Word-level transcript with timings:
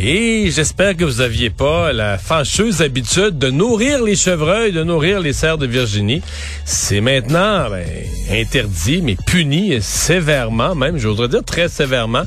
Et 0.00 0.52
j'espère 0.52 0.96
que 0.96 1.04
vous 1.04 1.20
aviez 1.20 1.50
pas 1.50 1.92
la 1.92 2.18
fâcheuse 2.18 2.82
habitude 2.82 3.36
de 3.36 3.50
nourrir 3.50 4.00
les 4.00 4.14
chevreuils, 4.14 4.70
de 4.70 4.84
nourrir 4.84 5.18
les 5.18 5.32
cerfs 5.32 5.58
de 5.58 5.66
Virginie. 5.66 6.22
C'est 6.64 7.00
maintenant 7.00 7.68
ben, 7.68 7.84
interdit, 8.30 9.02
mais 9.02 9.16
puni 9.26 9.82
sévèrement, 9.82 10.76
même, 10.76 10.98
j'oserais 10.98 11.26
dire 11.26 11.42
très 11.44 11.68
sévèrement. 11.68 12.22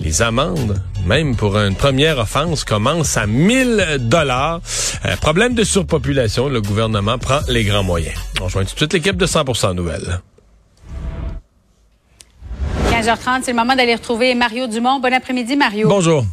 Les 0.00 0.22
amendes, 0.22 0.80
même 1.06 1.34
pour 1.34 1.58
une 1.58 1.74
première 1.74 2.18
offense, 2.18 2.62
commencent 2.62 3.16
à 3.16 3.26
1000 3.26 3.96
dollars. 4.02 4.60
Euh, 5.04 5.16
problème 5.16 5.54
de 5.54 5.64
surpopulation, 5.64 6.48
le 6.48 6.60
gouvernement 6.60 7.18
prend 7.18 7.40
les 7.48 7.64
grands 7.64 7.82
moyens. 7.82 8.14
On 8.40 8.44
rejoint 8.44 8.62
tout 8.62 8.74
de 8.74 8.78
suite 8.78 8.92
l'équipe 8.92 9.16
de 9.16 9.26
100% 9.26 9.74
Nouvelles. 9.74 10.20
15h30, 12.92 13.40
c'est 13.42 13.50
le 13.50 13.56
moment 13.56 13.74
d'aller 13.74 13.96
retrouver 13.96 14.36
Mario 14.36 14.68
Dumont. 14.68 15.00
Bon 15.00 15.12
après-midi, 15.12 15.56
Mario. 15.56 15.88
Bonjour 15.88 16.24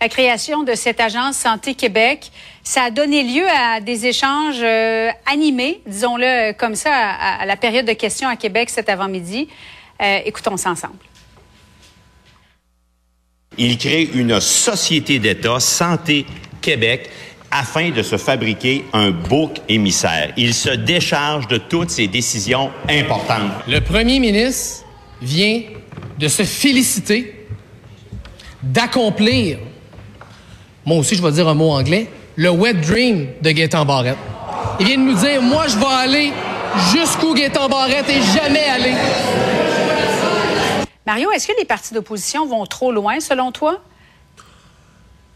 la 0.00 0.08
création 0.08 0.62
de 0.62 0.74
cette 0.74 0.98
agence 0.98 1.36
Santé 1.36 1.74
Québec, 1.74 2.30
ça 2.62 2.84
a 2.84 2.90
donné 2.90 3.22
lieu 3.22 3.44
à 3.48 3.80
des 3.80 4.06
échanges 4.06 4.62
euh, 4.62 5.10
animés, 5.30 5.82
disons-le 5.86 6.52
comme 6.54 6.74
ça, 6.74 6.90
à, 6.94 7.44
la 7.44 7.56
période 7.56 7.86
de 7.86 7.92
questions 7.92 8.28
à 8.28 8.36
Québec 8.36 8.70
cet 8.70 8.88
avant-midi. 8.88 9.48
Euh, 10.00 10.20
écoutons 10.24 10.56
ça 10.56 10.70
ensemble. 10.70 10.94
Il 13.58 13.76
crée 13.76 14.08
une 14.14 14.40
société 14.40 15.18
d'État, 15.18 15.60
Santé 15.60 16.24
Québec, 16.62 17.10
afin 17.50 17.90
de 17.90 18.02
se 18.02 18.16
fabriquer 18.16 18.84
un 18.94 19.10
bouc 19.10 19.60
émissaire. 19.68 20.32
Il 20.38 20.54
se 20.54 20.70
décharge 20.70 21.46
de 21.48 21.58
toutes 21.58 21.90
ses 21.90 22.06
décisions 22.06 22.70
importantes. 22.88 23.52
Le 23.68 23.80
premier 23.80 24.18
ministre 24.18 24.86
vient 25.20 25.60
de 26.18 26.28
se 26.28 26.44
féliciter 26.44 27.34
d'accomplir 28.62 29.58
moi 30.84 30.98
aussi 30.98 31.14
je 31.14 31.22
vais 31.22 31.32
dire 31.32 31.48
un 31.48 31.54
mot 31.54 31.70
anglais, 31.70 32.08
le 32.36 32.50
wet 32.50 32.74
dream 32.74 33.28
de 33.42 33.50
Gaétan 33.50 33.84
Barrette. 33.84 34.16
Il 34.78 34.86
vient 34.86 34.96
de 34.96 35.02
nous 35.02 35.14
dire, 35.14 35.42
moi 35.42 35.66
je 35.68 35.76
vais 35.76 35.84
aller 35.86 36.32
jusqu'où 36.92 37.34
Gaétan 37.34 37.68
Barrette 37.68 38.08
est 38.08 38.22
jamais 38.22 38.64
allé. 38.64 38.94
Mario, 41.06 41.30
est-ce 41.32 41.48
que 41.48 41.52
les 41.58 41.64
partis 41.64 41.92
d'opposition 41.92 42.46
vont 42.46 42.64
trop 42.66 42.92
loin 42.92 43.20
selon 43.20 43.52
toi? 43.52 43.80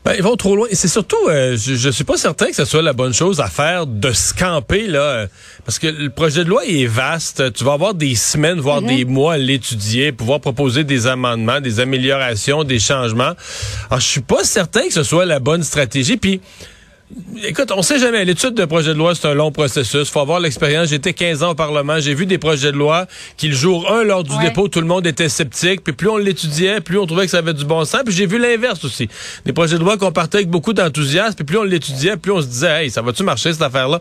Ben, 0.05 0.13
ils 0.17 0.23
vont 0.23 0.37
trop 0.37 0.55
loin. 0.55 0.67
Et 0.69 0.75
c'est 0.75 0.89
surtout, 0.89 1.17
euh, 1.29 1.57
je, 1.57 1.87
ne 1.87 1.93
suis 1.93 2.05
pas 2.05 2.19
certain 2.19 2.47
que 2.47 2.55
ce 2.55 2.67
soit 2.67 2.83
la 2.83 2.93
bonne 2.93 3.15
chose 3.15 3.41
à 3.41 3.47
faire 3.47 3.87
de 3.87 4.13
scamper 4.13 4.87
là, 4.87 5.01
euh, 5.01 5.27
parce 5.65 5.79
que 5.79 5.87
le 5.87 6.11
projet 6.11 6.45
de 6.45 6.51
loi 6.51 6.63
est 6.67 6.85
vaste. 6.85 7.55
Tu 7.55 7.65
vas 7.65 7.73
avoir 7.73 7.95
des 7.95 8.15
semaines, 8.15 8.61
voire 8.61 8.83
mhm. 8.83 8.89
des 8.89 9.05
mois 9.07 9.35
à 9.35 9.39
l'étudier, 9.39 10.13
pouvoir 10.13 10.41
proposer 10.41 10.85
des 10.85 11.07
amendements, 11.07 11.61
des 11.61 11.81
améliorations, 11.81 12.65
des 12.65 12.79
changements. 12.79 13.33
Alors, 13.89 14.01
je 14.01 14.07
suis 14.07 14.21
pas 14.21 14.45
certain 14.45 14.87
que 14.87 14.93
ce 14.93 15.05
soit 15.05 15.25
la 15.25 15.39
bonne 15.39 15.63
stratégie. 15.63 16.19
Puis 16.19 16.43
Écoute, 17.45 17.73
on 17.77 17.83
sait 17.83 17.99
jamais. 17.99 18.25
L'étude 18.25 18.55
de 18.55 18.65
projet 18.65 18.93
de 18.93 18.99
loi, 18.99 19.15
c'est 19.15 19.29
un 19.29 19.35
long 19.35 19.53
processus. 19.53 20.09
faut 20.11 20.21
avoir 20.21 20.41
l'expérience. 20.41 20.89
J'étais 20.89 21.13
15 21.13 21.43
ans 21.43 21.51
au 21.51 21.55
Parlement. 21.55 22.01
J'ai 22.01 22.15
vu 22.15 22.27
des 22.27 22.39
projets 22.39 22.73
de 22.73 22.77
loi 22.77 23.07
qui, 23.37 23.49
le 23.49 23.55
jour 23.55 23.91
1, 23.91 24.05
lors 24.05 24.25
du 24.25 24.37
dépôt, 24.39 24.69
tout 24.69 24.81
le 24.81 24.87
monde 24.87 25.07
était 25.07 25.29
sceptique. 25.29 25.83
Puis 25.83 25.93
plus 25.93 26.09
on 26.09 26.17
l'étudiait, 26.17 26.81
plus 26.81 26.99
on 26.99 27.07
trouvait 27.07 27.25
que 27.25 27.31
ça 27.31 27.39
avait 27.39 27.55
du 27.55 27.65
bon 27.65 27.85
sens. 27.85 28.03
Puis 28.05 28.15
j'ai 28.15 28.27
vu 28.27 28.39
l'inverse 28.39 28.85
aussi. 28.85 29.09
Des 29.45 29.53
projets 29.53 29.79
de 29.79 29.85
loi 29.85 29.97
qu'on 29.97 30.13
partait 30.13 30.39
avec 30.39 30.51
beaucoup 30.51 30.73
d'enthousiasme. 30.73 31.35
Puis 31.35 31.45
plus 31.45 31.59
on 31.59 31.65
l'étudiait, 31.65 32.17
plus 32.17 32.33
on 32.33 32.41
se 32.41 32.47
disait, 32.47 32.85
hey, 32.85 32.91
ça 32.91 33.03
va-tu 33.03 33.23
marcher 33.23 33.53
cette 33.53 33.63
affaire-là? 33.63 34.01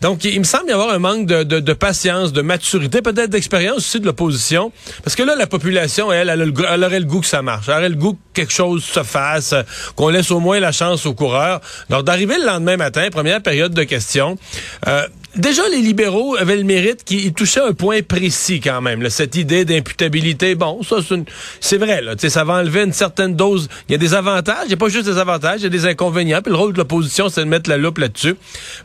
Donc, 0.00 0.24
il 0.24 0.38
me 0.38 0.44
semble 0.44 0.68
y 0.68 0.72
avoir 0.72 0.90
un 0.90 0.98
manque 0.98 1.26
de, 1.26 1.72
patience, 1.72 2.32
de 2.32 2.42
maturité, 2.42 3.02
peut-être 3.02 3.30
d'expérience 3.30 3.78
aussi 3.78 4.00
de 4.00 4.06
l'opposition. 4.06 4.72
Parce 5.04 5.14
que 5.14 5.22
là, 5.22 5.34
la 5.36 5.46
population, 5.46 6.10
elle, 6.10 6.28
elle, 6.28 6.40
elle, 6.40 6.84
aurait 6.84 7.00
le 7.00 7.06
goût 7.06 7.20
que 7.20 7.26
ça 7.26 7.42
marche. 7.42 7.68
Elle 7.68 7.74
aurait 7.74 7.88
le 7.90 7.96
goût 7.96 8.14
que 8.14 8.18
quelque 8.40 8.52
chose 8.52 8.82
se 8.82 9.02
fasse, 9.02 9.54
qu'on 9.96 10.08
laisse 10.08 10.30
au 10.30 10.40
moins 10.40 10.58
la 10.60 10.72
chance 10.72 11.04
aux 11.06 11.14
coureurs. 11.14 11.60
Donc, 11.90 12.04
d'arriver 12.04 12.38
le 12.38 12.46
lendemain 12.46 12.76
matin, 12.76 13.08
première 13.10 13.42
période 13.42 13.74
de 13.74 13.82
questions, 13.82 14.38
euh, 14.86 15.06
Déjà, 15.36 15.62
les 15.68 15.80
libéraux 15.80 16.34
avaient 16.36 16.56
le 16.56 16.64
mérite 16.64 17.04
qu'ils 17.04 17.32
touchaient 17.32 17.60
un 17.60 17.72
point 17.72 18.02
précis 18.02 18.60
quand 18.60 18.80
même. 18.80 19.08
cette 19.10 19.36
idée 19.36 19.64
d'imputabilité, 19.64 20.56
bon, 20.56 20.82
ça 20.82 20.96
c'est 21.60 21.76
vrai. 21.76 22.02
Là, 22.02 22.14
ça 22.18 22.42
va 22.42 22.54
enlever 22.54 22.82
une 22.82 22.92
certaine 22.92 23.36
dose. 23.36 23.68
Il 23.88 23.92
y 23.92 23.94
a 23.94 23.98
des 23.98 24.14
avantages, 24.14 24.64
il 24.64 24.68
n'y 24.68 24.74
a 24.74 24.76
pas 24.76 24.88
juste 24.88 25.06
des 25.06 25.18
avantages, 25.18 25.60
il 25.60 25.64
y 25.64 25.66
a 25.66 25.70
des 25.70 25.86
inconvénients. 25.86 26.42
Puis 26.42 26.50
le 26.50 26.58
rôle 26.58 26.72
de 26.72 26.78
l'opposition, 26.78 27.28
c'est 27.28 27.42
de 27.42 27.48
mettre 27.48 27.70
la 27.70 27.76
loupe 27.76 27.98
là-dessus. 27.98 28.34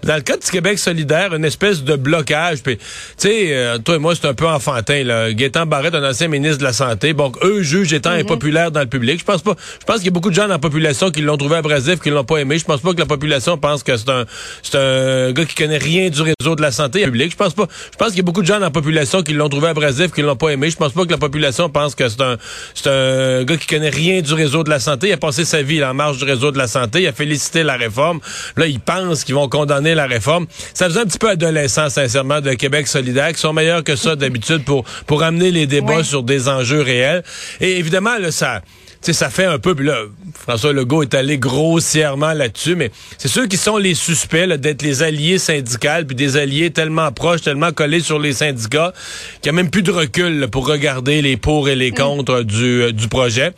Dans 0.04 0.16
le 0.16 0.22
cas 0.22 0.38
du 0.38 0.48
Québec 0.48 0.78
solidaire, 0.78 1.34
une 1.34 1.46
espèce 1.46 1.84
de 1.84 1.96
blocage. 1.96 2.62
Puis, 2.62 2.78
tu 2.78 2.84
sais, 3.18 3.48
euh, 3.50 3.80
toi 3.80 3.96
et 3.96 4.00
moi, 4.00 4.14
c'est 4.14 4.28
un 4.28 4.36
peu 4.36 4.48
enfantin. 4.48 5.04
Là. 5.04 5.34
Gaétan 5.34 5.66
Barrette, 5.66 5.96
un 5.96 6.08
ancien 6.08 6.28
ministre 6.28 6.60
de 6.60 6.64
la 6.64 6.74
Santé, 6.74 7.14
bon, 7.14 7.32
eux 7.44 7.64
jugent 7.64 7.94
étant 7.94 8.12
mm-hmm. 8.12 8.22
impopulaire 8.22 8.72
dans 8.72 8.82
le 8.82 8.86
public. 8.86 9.20
Je 9.20 9.26
pense 9.26 9.42
pas. 9.42 9.56
Je 9.80 9.86
pense 9.86 9.98
qu'il 9.98 10.06
y 10.06 10.10
a 10.10 10.12
beaucoup 10.12 10.30
de 10.30 10.36
gens 10.36 10.44
dans 10.44 10.50
la 10.50 10.60
population 10.60 11.10
qui 11.10 11.22
l'ont 11.22 11.38
trouvé 11.38 11.56
abrasif, 11.56 12.00
qui 12.02 12.12
l'ont 12.12 12.24
pas 12.24 12.38
aimé. 12.38 12.60
Je 12.60 12.66
pense 12.66 12.82
pas 12.82 12.94
que 12.94 13.00
la 13.00 13.08
population 13.08 13.58
pense 13.58 13.82
que 13.82 13.98
c'est 13.98 14.10
un, 14.10 14.26
c'est 14.62 14.78
un 14.78 15.32
gars 15.32 15.46
qui 15.46 15.56
connaît 15.56 15.80
rien 15.80 16.10
du 16.10 16.35
de 16.40 16.62
la 16.62 16.72
santé 16.72 17.04
publique. 17.04 17.32
Je 17.32 17.38
pense 17.38 17.54
pas. 17.54 17.68
Je 17.92 17.98
pense 17.98 18.10
qu'il 18.10 18.18
y 18.18 18.20
a 18.20 18.24
beaucoup 18.24 18.42
de 18.42 18.48
gens 18.48 18.56
dans 18.56 18.66
la 18.66 18.72
population 18.72 19.24
qui 19.24 19.34
l'ont 19.34 19.50
trouvé 19.50 19.70
abrasif, 19.70 20.12
qui 20.12 20.22
l'ont 20.22 20.36
pas 20.36 20.50
aimé. 20.50 20.70
Je 20.70 20.76
pense 20.76 20.92
pas 20.92 21.06
que 21.06 21.12
la 21.12 21.18
population 21.18 21.70
pense 21.70 21.96
que 21.96 22.08
c'est 22.08 22.22
un, 22.22 22.38
c'est 22.74 22.90
un 22.90 23.44
gars 23.44 23.58
qui 23.58 23.68
connaît 23.68 23.90
rien 23.90 24.22
du 24.22 24.34
réseau 24.34 24.64
de 24.64 24.70
la 24.70 24.80
santé. 24.80 25.08
Il 25.08 25.14
a 25.14 25.18
passé 25.18 25.46
sa 25.46 25.62
vie 25.62 25.84
en 25.84 25.94
marge 25.94 26.18
du 26.18 26.26
réseau 26.26 26.52
de 26.52 26.58
la 26.58 26.68
santé. 26.68 27.02
Il 27.02 27.08
a 27.08 27.14
félicité 27.14 27.64
la 27.64 27.78
réforme. 27.78 28.20
Là, 28.58 28.68
il 28.68 28.80
pense 28.80 29.24
qu'ils 29.24 29.36
vont 29.36 29.48
condamner 29.48 29.96
la 29.96 30.06
réforme. 30.06 30.46
Ça 30.74 30.88
faisait 30.88 31.00
un 31.00 31.06
petit 31.06 31.20
peu 31.20 31.30
adolescent, 31.30 31.90
sincèrement, 31.90 32.42
de 32.42 32.54
Québec 32.54 32.88
solidaire, 32.88 33.32
qui 33.32 33.40
sont 33.40 33.54
meilleurs 33.54 33.84
que 33.84 33.96
ça 33.96 34.16
d'habitude 34.16 34.64
pour, 34.64 34.84
pour 35.08 35.24
amener 35.24 35.52
les 35.52 35.68
débats 35.68 36.04
sur 36.04 36.24
des 36.24 36.50
enjeux 36.50 36.82
réels. 36.82 37.24
Et 37.62 37.80
évidemment, 37.80 38.18
là, 38.20 38.32
ça, 38.32 38.62
sais, 39.06 39.14
ça 39.14 39.30
fait 39.30 39.46
un 39.46 39.60
peu, 39.60 39.76
puis 39.76 39.86
là, 39.86 39.98
François 40.34 40.74
Legault 40.74 41.04
est 41.04 41.14
allé 41.14 41.38
grossièrement 41.38 42.34
là-dessus, 42.34 42.76
mais 42.76 42.92
c'est 43.18 43.28
ceux 43.28 43.48
qui 43.48 43.58
sont 43.58 43.78
les 43.78 43.94
suspects 43.94 44.48
d'être 44.48 44.82
les 44.82 45.04
alliés 45.04 45.38
syndicaux, 45.38 46.06
puis 46.08 46.16
des 46.16 46.38
alliés 46.38 46.72
tellement 46.72 47.12
proches, 47.12 47.42
tellement 47.42 47.72
collés 47.72 48.00
sur 48.00 48.20
les 48.20 48.34
syndicats, 48.34 48.94
qu'il 49.42 49.52
n'y 49.52 49.60
a 49.60 49.62
même 49.62 49.70
plus 49.70 49.84
de 49.84 49.92
recul 49.92 50.48
pour 50.52 50.68
regarder 50.68 51.22
les 51.22 51.38
pour 51.38 51.70
et 51.70 51.76
les 51.76 51.92
mm. 51.92 51.96
contre 51.96 52.42
du, 52.42 52.82
euh, 52.82 52.92
du 52.92 53.08
projet. 53.08 53.52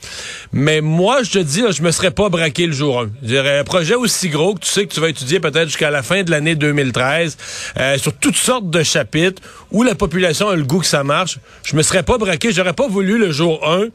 Mais 0.51 0.81
moi, 0.81 1.23
je 1.23 1.31
te 1.31 1.39
dis, 1.39 1.61
là, 1.61 1.71
je 1.71 1.81
me 1.81 1.91
serais 1.91 2.11
pas 2.11 2.29
braqué 2.29 2.67
le 2.67 2.73
jour 2.73 3.01
1. 3.01 3.09
Je 3.21 3.27
dirais, 3.27 3.59
un 3.59 3.63
projet 3.63 3.95
aussi 3.95 4.29
gros 4.29 4.55
que 4.55 4.61
tu 4.61 4.69
sais 4.69 4.85
que 4.85 4.93
tu 4.93 4.99
vas 4.99 5.09
étudier 5.09 5.39
peut-être 5.39 5.67
jusqu'à 5.67 5.91
la 5.91 6.03
fin 6.03 6.23
de 6.23 6.31
l'année 6.31 6.55
2013, 6.55 7.37
euh, 7.77 7.97
sur 7.97 8.13
toutes 8.13 8.37
sortes 8.37 8.69
de 8.69 8.83
chapitres, 8.83 9.41
où 9.71 9.83
la 9.83 9.95
population 9.95 10.49
a 10.49 10.55
le 10.55 10.63
goût 10.63 10.79
que 10.79 10.85
ça 10.85 11.03
marche, 11.03 11.39
je 11.63 11.75
me 11.75 11.81
serais 11.81 12.03
pas 12.03 12.17
braqué, 12.17 12.51
j'aurais 12.51 12.73
pas 12.73 12.87
voulu 12.87 13.17
le 13.17 13.31
jour 13.31 13.67
1 13.67 13.87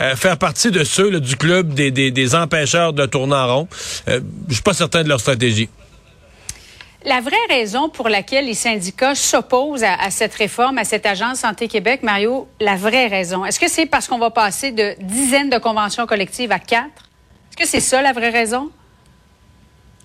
euh, 0.00 0.16
faire 0.16 0.38
partie 0.38 0.70
de 0.70 0.82
ceux 0.82 1.20
du 1.20 1.36
club 1.36 1.72
des, 1.74 1.90
des, 1.90 2.34
empêcheurs 2.34 2.92
de 2.92 3.06
tourner 3.06 3.36
en 3.36 3.56
rond. 3.56 3.68
Euh, 4.08 4.20
je 4.48 4.54
suis 4.54 4.62
pas 4.62 4.74
certain 4.74 5.04
de 5.04 5.08
leur 5.08 5.20
stratégie. 5.20 5.68
La 7.06 7.20
vraie 7.20 7.36
raison 7.48 7.90
pour 7.90 8.08
laquelle 8.08 8.46
les 8.46 8.54
syndicats 8.54 9.14
s'opposent 9.14 9.84
à, 9.84 10.10
cette 10.10 10.34
réforme, 10.34 10.78
à 10.78 10.84
cette 10.84 11.04
agence 11.04 11.40
Santé 11.40 11.68
Québec, 11.68 12.02
Mario, 12.02 12.48
la 12.60 12.76
vraie 12.76 13.08
raison, 13.08 13.44
est-ce 13.44 13.60
que 13.60 13.68
c'est 13.68 13.84
parce 13.86 14.08
qu'on 14.08 14.18
va 14.18 14.30
passer 14.30 14.72
de 14.72 14.94
dizaines 15.02 15.50
de 15.50 15.58
conventions 15.58 16.06
collectives 16.06 16.50
à 16.50 16.58
quatre? 16.58 17.10
Est-ce 17.50 17.56
que 17.58 17.68
c'est 17.68 17.80
ça 17.80 18.00
la 18.00 18.12
vraie 18.12 18.30
raison? 18.30 18.70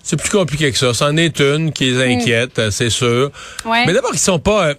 C'est 0.02 0.20
plus 0.20 0.30
compliqué 0.30 0.70
que 0.70 0.78
ça. 0.78 0.94
C'en 0.94 1.16
est 1.16 1.40
une 1.40 1.72
qui 1.72 1.90
les 1.90 2.14
inquiète, 2.14 2.70
c'est 2.70 2.90
sûr. 2.90 3.32
Mais 3.64 3.92
d'abord, 3.92 4.12
ils 4.12 4.18
sont 4.18 4.38
pas... 4.38 4.68
Euh, 4.68 4.74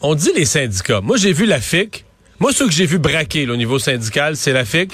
on 0.00 0.14
dit 0.14 0.30
les 0.34 0.44
syndicats. 0.44 1.00
Moi, 1.00 1.16
j'ai 1.16 1.32
vu 1.32 1.46
la 1.46 1.60
FIC 1.60 2.05
moi, 2.38 2.52
ceux 2.52 2.66
que 2.66 2.72
j'ai 2.72 2.86
vu 2.86 2.98
braquer 2.98 3.48
au 3.48 3.56
niveau 3.56 3.78
syndical, 3.78 4.36
c'est 4.36 4.52
la 4.52 4.64
FIC 4.64 4.92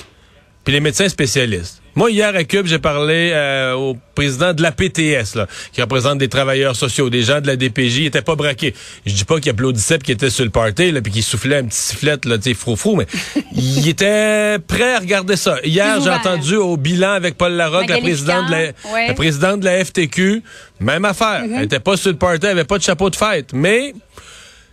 puis 0.64 0.72
les 0.72 0.80
médecins 0.80 1.08
spécialistes. 1.08 1.82
Moi, 1.94 2.10
hier 2.10 2.34
à 2.34 2.44
Cube, 2.44 2.66
j'ai 2.66 2.78
parlé 2.78 3.32
euh, 3.34 3.74
au 3.74 3.98
président 4.14 4.54
de 4.54 4.62
la 4.62 4.72
PTS, 4.72 5.34
là, 5.34 5.46
qui 5.72 5.82
représente 5.82 6.16
des 6.18 6.28
travailleurs 6.28 6.74
sociaux, 6.74 7.10
des 7.10 7.22
gens 7.22 7.42
de 7.42 7.46
la 7.46 7.56
DPJ. 7.56 7.98
Il 7.98 8.06
était 8.06 8.22
pas 8.22 8.34
braqué. 8.34 8.72
Je 9.04 9.12
dis 9.12 9.24
pas 9.24 9.40
qu'il 9.40 9.50
applaudissait 9.50 9.98
puis 9.98 10.06
qu'il 10.06 10.14
était 10.14 10.30
sur 10.30 10.44
le 10.44 10.50
party, 10.50 10.90
là, 10.90 11.02
puis 11.02 11.12
qu'il 11.12 11.22
soufflait 11.22 11.58
un 11.58 11.64
petit 11.64 11.78
sifflet, 11.78 12.16
là, 12.24 12.38
tu 12.38 12.44
sais, 12.44 12.54
frou 12.54 12.96
mais 12.96 13.06
il 13.52 13.86
était 13.88 14.58
prêt 14.60 14.94
à 14.94 15.00
regarder 15.00 15.36
ça. 15.36 15.58
Hier, 15.64 16.00
j'ai 16.00 16.10
entendu 16.10 16.56
au 16.56 16.78
bilan 16.78 17.10
avec 17.10 17.36
Paul 17.36 17.52
Larocque, 17.52 17.90
la 17.90 17.98
présidente, 17.98 18.46
de 18.46 18.52
la, 18.52 19.08
la, 19.08 19.14
présidente 19.14 19.60
de 19.60 19.66
la 19.66 19.84
FTQ, 19.84 20.42
même 20.80 21.04
affaire. 21.04 21.42
Mm-hmm. 21.42 21.56
Elle 21.56 21.64
était 21.64 21.80
pas 21.80 21.98
sur 21.98 22.10
le 22.10 22.16
party, 22.16 22.46
elle 22.46 22.52
avait 22.52 22.64
pas 22.64 22.78
de 22.78 22.84
chapeau 22.84 23.10
de 23.10 23.16
fête, 23.16 23.52
mais 23.52 23.92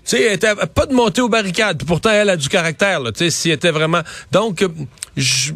tu 0.10 0.18
sais, 0.18 0.34
était 0.34 0.56
pas 0.56 0.88
de 0.88 0.94
monter 0.94 1.22
aux 1.22 1.30
barricades. 1.30 1.84
pourtant, 1.86 2.10
elle 2.10 2.30
a 2.30 2.38
du 2.38 2.50
caractère, 2.50 3.00
là. 3.00 3.12
Tu 3.12 3.20
sais, 3.20 3.30
si 3.30 3.52
était 3.52 3.72
vraiment. 3.72 4.02
Donc, 4.32 4.66
je 5.16 5.54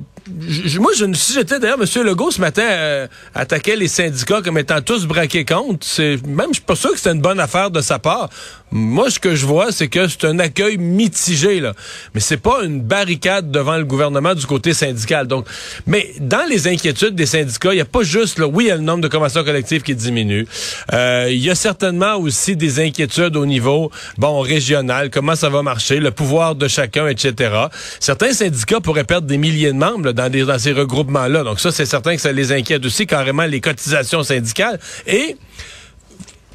moi, 0.79 0.91
je, 0.95 1.11
si 1.13 1.33
j'étais 1.33 1.59
d'ailleurs, 1.59 1.79
M. 1.81 2.03
Legault 2.05 2.31
ce 2.31 2.39
matin 2.39 2.63
euh, 2.63 3.07
attaquait 3.35 3.75
les 3.75 3.87
syndicats 3.89 4.41
comme 4.41 4.57
étant 4.57 4.81
tous 4.81 5.05
braqués 5.05 5.43
contre. 5.43 5.85
Même, 6.25 6.47
je 6.49 6.53
suis 6.53 6.61
pas 6.61 6.75
sûr 6.75 6.91
que 6.91 6.97
c'était 6.97 7.11
une 7.11 7.21
bonne 7.21 7.39
affaire 7.39 7.71
de 7.71 7.81
sa 7.81 7.99
part. 7.99 8.29
Moi, 8.75 9.11
ce 9.11 9.19
que 9.19 9.35
je 9.35 9.45
vois, 9.45 9.71
c'est 9.71 9.87
que 9.87 10.07
c'est 10.07 10.25
un 10.25 10.39
accueil 10.39 10.77
mitigé 10.77 11.59
là, 11.59 11.73
mais 12.15 12.19
c'est 12.19 12.37
pas 12.37 12.63
une 12.63 12.81
barricade 12.81 13.51
devant 13.51 13.77
le 13.77 13.85
gouvernement 13.85 14.33
du 14.33 14.47
côté 14.47 14.73
syndical. 14.73 15.27
Donc, 15.27 15.45
mais 15.85 16.11
dans 16.19 16.43
les 16.49 16.67
inquiétudes 16.67 17.13
des 17.13 17.27
syndicats, 17.27 17.71
il 17.71 17.77
y 17.77 17.81
a 17.81 17.85
pas 17.85 18.01
juste 18.01 18.39
là, 18.39 18.47
oui, 18.47 18.63
il 18.63 18.67
y 18.69 18.71
a 18.71 18.75
le 18.75 18.81
nombre 18.81 19.01
de 19.01 19.07
conventions 19.07 19.43
collectives 19.43 19.83
qui 19.83 19.93
diminue. 19.93 20.47
Euh, 20.91 21.27
il 21.29 21.37
y 21.37 21.51
a 21.51 21.55
certainement 21.55 22.15
aussi 22.15 22.55
des 22.55 22.79
inquiétudes 22.79 23.35
au 23.35 23.45
niveau 23.45 23.91
bon 24.17 24.41
régional, 24.41 25.11
comment 25.11 25.35
ça 25.35 25.49
va 25.49 25.61
marcher, 25.61 25.99
le 25.99 26.09
pouvoir 26.09 26.55
de 26.55 26.67
chacun, 26.67 27.07
etc. 27.07 27.53
Certains 27.99 28.33
syndicats 28.33 28.79
pourraient 28.79 29.03
perdre 29.03 29.27
des 29.27 29.37
milliers 29.37 29.71
de 29.71 29.77
membres 29.77 30.13
dans, 30.13 30.31
des, 30.31 30.45
dans 30.45 30.57
ces 30.57 30.71
regroupements-là. 30.71 31.43
Donc 31.43 31.59
ça, 31.59 31.71
c'est 31.71 31.85
certain 31.85 32.15
que 32.15 32.21
ça 32.21 32.31
les 32.31 32.51
inquiète 32.51 32.83
aussi 32.83 33.05
carrément 33.05 33.45
les 33.45 33.61
cotisations 33.61 34.23
syndicales. 34.23 34.79
Et 35.05 35.37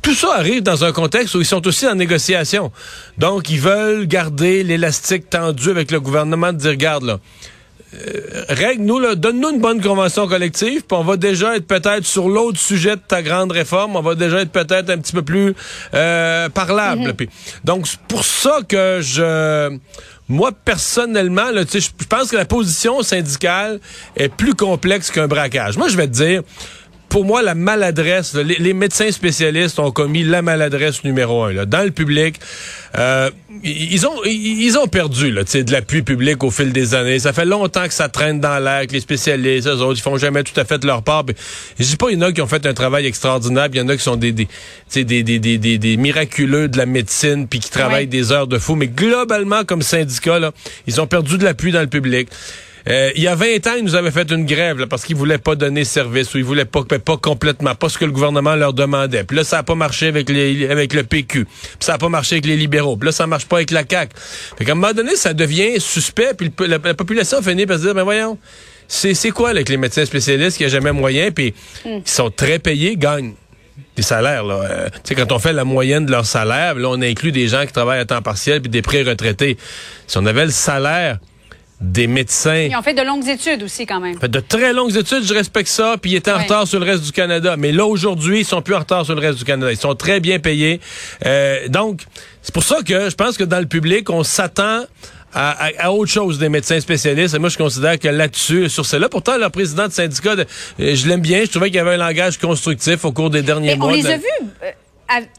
tout 0.03 0.15
ça 0.15 0.35
arrive 0.35 0.63
dans 0.63 0.85
un 0.85 0.93
contexte 0.93 1.35
où 1.35 1.41
ils 1.41 1.47
sont 1.47 1.67
aussi 1.67 1.87
en 1.87 1.95
négociation. 1.95 2.73
Donc, 3.19 3.51
ils 3.51 3.61
veulent 3.61 4.07
garder 4.07 4.63
l'élastique 4.63 5.31
tendu 5.31 5.71
avec 5.71 5.91
le 5.91 6.01
gouvernement 6.01 6.53
de 6.53 6.59
dire, 6.59 6.71
regarde, 6.71 7.05
là, 7.05 7.19
euh, 7.95 8.45
règle-nous, 8.51 9.15
donne-nous 9.15 9.51
une 9.51 9.61
bonne 9.61 9.81
convention 9.81 10.29
collective, 10.29 10.83
puis 10.83 10.99
on 10.99 11.05
va 11.05 11.17
déjà 11.17 11.57
être 11.57 11.67
peut-être 11.67 12.05
sur 12.05 12.29
l'autre 12.29 12.59
sujet 12.59 12.97
de 12.97 13.01
ta 13.07 13.23
grande 13.23 13.51
réforme, 13.51 13.97
on 13.97 14.03
va 14.03 14.15
déjà 14.15 14.41
être 14.41 14.53
peut-être 14.53 14.91
un 14.91 14.99
petit 14.99 15.15
peu 15.15 15.23
plus 15.23 15.55
euh, 15.95 16.51
parlable. 16.51 17.13
Mm-hmm. 17.13 17.29
donc, 17.65 17.87
c'est 17.87 18.01
pour 18.01 18.25
ça 18.25 18.59
que 18.69 19.01
je 19.01 19.79
moi, 20.29 20.53
personnellement, 20.53 21.51
là, 21.51 21.63
je 21.73 22.07
pense 22.07 22.31
que 22.31 22.37
la 22.37 22.45
position 22.45 23.03
syndicale 23.03 23.81
est 24.15 24.29
plus 24.29 24.55
complexe 24.55 25.11
qu'un 25.11 25.27
braquage. 25.27 25.79
Moi, 25.79 25.89
je 25.89 25.97
vais 25.97 26.07
te 26.07 26.13
dire, 26.13 26.43
pour 27.09 27.25
moi, 27.25 27.43
la 27.43 27.55
maladresse, 27.55 28.35
les, 28.35 28.75
médecins 28.75 29.11
spécialistes 29.11 29.79
ont 29.79 29.91
commis 29.91 30.25
la 30.25 30.43
maladresse 30.43 31.05
numéro 31.05 31.43
un. 31.45 31.53
Là. 31.53 31.65
Dans 31.65 31.83
le 31.83 31.91
public, 31.91 32.39
euh, 32.99 33.31
ils 33.65 34.07
ont 34.07 34.25
ils 34.25 34.79
ont 34.79 34.87
perdu 34.89 35.31
là, 35.33 35.43
de 35.43 35.73
l'appui 35.73 36.03
public 36.03 36.45
au 36.45 36.51
fil 36.51 36.73
des 36.73 36.95
années. 36.95 37.19
Ça 37.19 37.33
fait 37.33 37.47
longtemps 37.47 37.87
que 37.87 37.95
ça 37.95 38.09
traîne 38.09 38.41
dans 38.41 38.59
l'air, 38.63 38.87
que 38.87 38.93
les 38.93 39.01
spécialistes, 39.01 39.67
eux 39.69 39.81
autres, 39.81 39.99
ils 39.99 40.03
font 40.03 40.19
jamais 40.19 40.43
tout 40.43 40.59
à 40.61 40.65
fait 40.65 40.85
leur 40.85 41.03
part. 41.03 41.25
Je 41.79 41.85
dis 41.85 41.97
pas, 41.97 42.11
il 42.11 42.19
y 42.19 42.19
en 42.19 42.27
a 42.27 42.33
qui 42.33 42.43
ont 42.43 42.47
fait 42.47 42.65
un 42.67 42.75
travail 42.75 43.07
extraordinaire, 43.07 43.69
il 43.73 43.79
y 43.79 43.81
en 43.81 43.89
a 43.89 43.97
qui 43.97 44.03
sont 44.03 44.17
des 44.17 44.33
des, 44.33 44.47
des, 44.93 45.23
des, 45.23 45.39
des, 45.39 45.79
des, 45.79 45.97
miraculeux 45.97 46.69
de 46.69 46.77
la 46.77 46.87
médecine, 46.87 47.49
puis 47.49 47.61
qui 47.61 47.71
travaillent 47.71 48.07
des 48.07 48.33
heures 48.33 48.47
de 48.47 48.59
fou. 48.59 48.75
Mais 48.75 48.89
globalement, 48.89 49.65
comme 49.65 49.83
syndicat, 49.83 50.39
là, 50.39 50.53
ils 50.87 51.01
ont 51.01 51.07
perdu 51.07 51.39
de 51.39 51.45
l'appui 51.45 51.73
dans 51.73 51.81
le 51.81 51.87
public. 51.87 52.29
Euh, 52.89 53.11
il 53.17 53.23
y 53.23 53.29
a 53.29 53.35
20 53.35 53.67
ans, 53.67 53.75
ils 53.77 53.85
nous 53.85 53.95
avaient 53.95 54.11
fait 54.11 54.31
une 54.31 54.47
grève 54.47 54.87
parce 54.87 55.05
qu'ils 55.05 55.17
voulaient 55.17 55.39
pas 55.39 55.55
donner 55.55 55.85
service 55.85 56.35
ou 56.35 56.39
ils 56.39 56.45
voulaient 56.45 56.65
pas, 56.65 56.83
pas 56.85 57.17
complètement, 57.17 57.75
pas 57.75 57.89
ce 57.89 57.99
que 57.99 58.05
le 58.05 58.13
gouvernement 58.13 58.55
leur 58.55 58.73
demandait. 58.73 59.25
Puis 59.25 59.37
là, 59.37 59.45
ça 59.45 59.59
a 59.59 59.63
pas 59.63 59.75
marché 59.75 60.07
avec 60.07 60.29
les, 60.29 60.69
avec 60.69 60.95
le 60.95 61.03
PQ. 61.03 61.45
Puis 61.45 61.77
ça 61.81 61.95
a 61.95 61.99
pas 61.99 62.09
marché 62.09 62.37
avec 62.37 62.47
les 62.47 62.57
libéraux. 62.57 62.97
Puis 62.97 63.07
là, 63.07 63.13
ça 63.13 63.27
marche 63.27 63.47
pas 63.47 63.57
avec 63.57 63.71
la 63.71 63.85
CAQ. 63.89 64.13
Fait 64.57 64.65
qu'à 64.65 64.73
un 64.73 64.75
moment 64.75 64.93
donné, 64.93 65.17
ça 65.17 65.35
devient 65.35 65.81
suspect. 65.81 66.35
Puis 66.37 66.53
la, 66.67 66.79
population 66.79 67.43
finit 67.43 67.67
par 67.67 67.79
se 67.79 67.83
dire, 67.83 67.95
ben 67.95 68.05
voyons, 68.05 68.39
c'est, 68.87 69.15
c'est 69.15 69.31
quoi 69.31 69.51
avec 69.51 69.69
les 69.69 69.77
médecins 69.77 70.05
spécialistes 70.05 70.57
qui 70.57 70.65
a 70.65 70.69
jamais 70.69 70.93
moyen, 70.93 71.31
puis 71.31 71.55
mm. 71.85 71.89
ils 71.89 72.11
sont 72.11 72.31
très 72.31 72.59
payés, 72.59 72.97
gagnent 72.97 73.35
des 73.97 74.03
salaires. 74.03 74.45
Là. 74.45 74.61
Euh, 74.65 74.89
tu 74.89 75.01
sais, 75.05 75.15
quand 75.15 75.31
on 75.33 75.39
fait 75.39 75.53
la 75.53 75.65
moyenne 75.65 76.07
de 76.07 76.11
leur 76.11 76.25
salaire, 76.25 76.75
là, 76.75 76.89
on 76.89 77.03
inclut 77.03 77.33
des 77.33 77.49
gens 77.49 77.67
qui 77.67 77.73
travaillent 77.73 78.01
à 78.01 78.05
temps 78.05 78.23
partiel 78.23 78.61
puis 78.61 78.71
des 78.71 78.83
pré-retraités. 78.83 79.57
Si 80.07 80.17
on 80.19 80.27
avait 80.27 80.47
le 80.47 80.51
salaire 80.51 81.19
des 81.81 82.07
médecins. 82.07 82.67
Ils 82.71 82.77
ont 82.77 82.83
fait 82.83 82.95
de 82.95 83.03
longues 83.03 83.29
études 83.29 83.63
aussi, 83.63 83.87
quand 83.87 84.01
même. 84.01 84.17
de 84.19 84.41
très 84.41 84.73
longues 84.73 84.97
études, 84.97 85.23
je 85.23 85.35
respecte 85.35 85.69
ça, 85.69 85.97
puis 86.01 86.13
ils 86.13 86.17
étaient 86.17 86.33
en 86.33 86.39
retard 86.39 86.67
sur 86.67 86.81
le 86.81 86.87
reste 86.87 87.05
du 87.05 87.13
Canada. 87.13 87.57
Mais 87.57 87.73
là, 87.73 87.87
aujourd'hui, 87.87 88.41
ils 88.41 88.45
sont 88.45 88.63
plus 88.63 88.75
en 88.75 88.81
retard 88.81 89.05
sur 89.05 89.15
le 89.15 89.21
reste 89.21 89.39
du 89.39 89.45
Canada. 89.45 89.71
Ils 89.71 89.79
sont 89.79 89.95
très 89.95 90.21
bien 90.21 90.39
payés. 90.39 90.81
Euh, 91.25 91.69
donc, 91.69 92.03
c'est 92.43 92.53
pour 92.53 92.65
ça 92.65 92.79
que 92.85 93.11
je 93.11 93.15
pense 93.15 93.37
que 93.37 93.45
dans 93.45 93.61
le 93.61 93.67
public, 93.67 94.11
on 94.11 94.25
s'attend 94.25 94.85
à, 95.35 95.93
autre 95.93 96.11
chose 96.11 96.39
des 96.39 96.49
médecins 96.49 96.81
spécialistes. 96.81 97.35
Et 97.35 97.39
moi, 97.39 97.49
je 97.49 97.59
considère 97.59 97.99
que 97.99 98.09
là-dessus, 98.09 98.69
sur 98.69 98.85
cela, 98.87 99.09
pourtant, 99.09 99.37
le 99.37 99.49
président 99.51 99.87
de 99.87 99.93
syndicat, 99.93 100.35
euh, 100.35 100.45
je 100.79 101.07
l'aime 101.07 101.21
bien. 101.21 101.45
Je 101.45 101.51
trouvais 101.51 101.67
qu'il 101.67 101.77
y 101.77 101.81
avait 101.81 101.95
un 101.95 101.99
langage 101.99 102.39
constructif 102.39 103.05
au 103.05 103.13
cours 103.13 103.31
des 103.31 103.43
derniers 103.43 103.77
mois. 103.77 103.89
On 103.89 103.95
les 103.95 104.07
a 104.07 104.17
vus. 104.17 104.25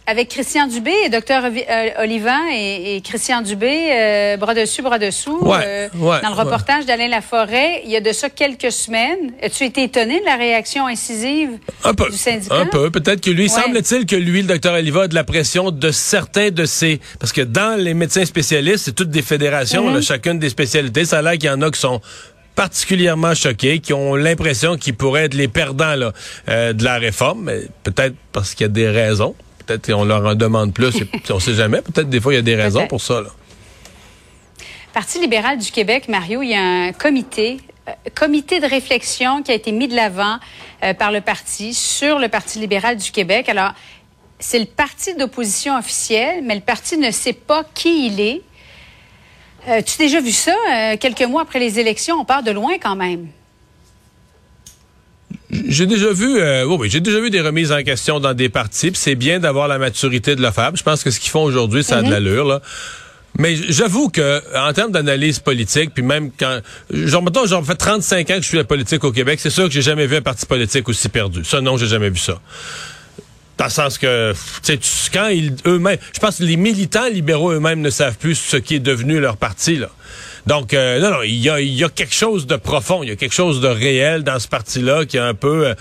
Avec 0.08 0.30
Christian 0.30 0.66
Dubé, 0.66 1.10
docteur 1.12 1.44
euh, 1.46 2.04
Olivan 2.04 2.48
et, 2.52 3.02
Christian 3.04 3.44
Dubé, 3.44 3.92
euh, 3.92 4.38
bras 4.38 4.56
dessus, 4.56 4.82
bras 4.82 4.98
dessous, 4.98 5.40
euh, 5.46 5.88
dans 5.94 6.30
le 6.30 6.36
reportage 6.36 6.88
d'Alain 6.88 7.08
Laforêt, 7.08 7.84
il 7.86 7.92
y 7.92 7.96
a 7.96 8.02
de 8.02 8.12
ça 8.12 8.32
quelques 8.32 8.72
semaines. 8.72 9.32
As-tu 9.44 9.66
été 9.66 9.84
étonné 9.84 10.22
de 10.22 10.26
la 10.26 10.38
réaction 10.38 10.88
incisive 10.88 11.52
du 12.10 12.18
syndicat? 12.18 12.56
Un 12.56 12.66
peu. 12.66 12.90
Peut-être 12.90 13.22
que 13.22 13.30
lui, 13.30 13.48
semble-t-il 13.48 14.08
que 14.08 14.16
lui, 14.16 14.42
le 14.42 14.48
docteur 14.48 14.74
Olivan, 14.74 15.02
a 15.02 15.08
de 15.08 15.14
la 15.14 15.24
pression 15.24 15.70
de 15.70 15.92
certains 15.92 16.50
de 16.50 16.66
ses... 16.66 17.00
Parce 17.20 17.32
que 17.32 17.42
dans 17.42 17.80
les 17.80 17.94
médecins 17.94 18.26
spécialistes, 18.26 18.86
c'est 18.86 18.96
toutes 18.96 19.12
des 19.12 19.22
fédérations, 19.22 19.94
mm-hmm. 19.94 20.02
chacune 20.02 20.40
des 20.40 20.50
spécialités. 20.50 21.06
Ça 21.06 21.20
a 21.20 21.22
l'air 21.22 21.34
qu'il 21.34 21.46
y 21.46 21.50
en 21.52 21.62
a 21.62 21.70
qui 21.70 21.80
sont 21.80 22.02
particulièrement 22.56 23.36
choqués, 23.36 23.80
qui 23.80 23.94
ont 23.94 24.16
l'impression 24.16 24.78
qu'ils 24.78 24.96
pourraient 24.96 25.26
être 25.26 25.36
les 25.36 25.48
perdants 25.48 25.96
là, 25.96 26.12
de 26.74 26.84
la 26.84 26.98
réforme, 26.98 27.52
peut-être 27.84 28.16
parce 28.32 28.56
qu'il 28.56 28.66
y 28.66 28.70
a 28.70 28.74
des 28.74 28.90
raisons 28.90 29.36
peut-être 29.78 29.94
on 29.94 30.04
leur 30.04 30.26
en 30.26 30.36
demande 30.36 30.74
plus. 30.74 30.96
on 31.30 31.36
ne 31.36 31.40
sait 31.40 31.54
jamais. 31.54 31.82
Peut-être 31.82 32.10
des 32.10 32.20
fois, 32.20 32.34
il 32.34 32.38
y 32.38 32.40
a 32.40 32.44
des 32.44 32.56
raisons 32.56 32.88
pour 32.88 33.02
ça. 33.02 33.22
Parti 34.94 35.20
libéral 35.20 35.58
du 35.60 35.72
Québec, 35.72 36.08
Mario, 36.08 36.42
il 36.42 36.50
y 36.50 36.56
a 36.56 36.62
un 36.62 36.92
comité 36.94 37.60
euh, 37.88 37.92
comité 38.16 38.60
de 38.60 38.66
réflexion 38.66 39.44
qui 39.44 39.52
a 39.52 39.54
été 39.54 39.72
mis 39.72 39.88
de 39.88 39.96
l'avant 39.96 40.38
euh, 40.84 40.94
par 40.94 41.12
le 41.12 41.22
parti 41.22 41.74
sur 41.74 42.20
le 42.20 42.28
Parti 42.28 42.60
libéral 42.60 42.98
du 42.98 43.12
Québec. 43.12 43.50
Alors, 43.50 43.72
c'est 44.40 44.60
le 44.60 44.66
parti 44.66 45.16
d'opposition 45.16 45.78
officiel, 45.78 46.44
mais 46.44 46.56
le 46.56 46.62
parti 46.62 46.98
ne 46.98 47.12
sait 47.12 47.34
pas 47.34 47.64
qui 47.74 48.08
il 48.08 48.20
est. 48.20 48.42
Euh, 49.68 49.82
tu 49.82 50.02
as 50.02 50.06
déjà 50.06 50.22
vu 50.22 50.32
ça? 50.32 50.56
quelques 51.00 51.24
mois 51.24 51.44
après 51.44 51.60
les 51.60 51.80
élections, 51.80 52.16
on 52.20 52.26
part 52.26 52.44
de 52.44 52.52
loin 52.52 52.74
quand 52.82 52.96
même. 52.96 53.28
J'ai 55.52 55.88
déjà 55.88 56.12
vu, 56.14 56.40
euh, 56.40 56.66
oui, 56.66 56.90
j'ai 56.90 57.00
déjà 57.00 57.20
vu 57.20 57.32
des 57.32 57.42
remises 57.42 57.72
en 57.72 57.82
question 57.82 58.20
dans 58.20 58.34
des 58.34 58.50
partis. 58.50 58.92
C'est 58.94 59.16
bien 59.16 59.40
d'avoir 59.40 59.68
la 59.68 59.80
maturité 59.80 60.36
de 60.36 60.42
le 60.42 60.52
faire. 60.52 60.76
Je 60.76 60.84
pense 60.84 61.04
que 61.04 61.10
ce 61.10 61.20
qu'ils 61.20 61.32
font 61.32 61.44
aujourd'hui, 61.44 61.84
ça 61.84 61.98
a 61.98 62.02
de 62.02 62.06
mhm. 62.06 62.12
l'allure. 62.12 62.46
Là. 62.46 62.62
Mais 63.38 63.56
j'avoue 63.56 64.10
que 64.10 64.42
en 64.56 64.74
termes 64.74 64.92
d'analyse 64.92 65.40
politique, 65.40 65.92
puis 65.94 66.04
même 66.04 66.30
quand 66.38 66.60
genre 66.92 67.24
mettons, 67.24 67.46
genre 67.46 67.66
fait 67.66 67.76
35 67.76 68.30
ans 68.30 68.36
que 68.36 68.42
je 68.42 68.48
suis 68.48 68.58
à 68.58 68.62
la 68.62 68.66
politique 68.66 69.04
au 69.04 69.12
Québec, 69.12 69.40
c'est 69.42 69.50
sûr 69.50 69.66
que 69.66 69.72
j'ai 69.72 69.82
jamais 69.82 70.08
vu 70.08 70.18
un 70.18 70.22
parti 70.22 70.46
politique 70.46 70.88
aussi 70.90 71.10
perdu. 71.10 71.44
Ça 71.46 71.62
non, 71.62 71.78
j'ai 71.78 71.88
jamais 71.88 72.10
vu 72.10 72.20
ça. 72.20 72.40
Dans 73.58 73.66
le 73.66 73.72
sens 73.72 73.98
que, 73.98 74.34
tu 74.64 74.78
sais, 74.82 75.10
quand 75.12 75.28
ils 75.28 75.54
eux-mêmes, 75.66 75.98
je 76.14 76.20
pense 76.20 76.38
que 76.38 76.44
les 76.44 76.56
militants 76.58 77.10
libéraux 77.10 77.52
eux-mêmes 77.52 77.82
ne 77.82 77.90
savent 77.90 78.18
plus 78.18 78.36
ce 78.36 78.58
qui 78.58 78.76
est 78.76 78.80
devenu 78.80 79.20
leur 79.20 79.38
parti 79.38 79.78
là. 79.78 79.90
Donc, 80.48 80.74
euh, 80.74 81.00
non, 81.00 81.12
non, 81.12 81.24
il 81.24 81.36
y 81.36 81.50
a, 81.50 81.60
y 81.60 81.84
a 81.84 81.90
quelque 81.90 82.14
chose 82.14 82.48
de 82.48 82.56
profond, 82.56 83.04
il 83.04 83.10
y 83.10 83.12
a 83.12 83.16
quelque 83.16 83.34
chose 83.34 83.62
de 83.62 83.68
réel 83.68 84.24
dans 84.24 84.40
ce 84.40 84.48
parti-là 84.48 85.06
qui 85.06 85.18
a 85.18 85.26
un 85.26 85.34
peu 85.34 85.68
euh, 85.68 85.74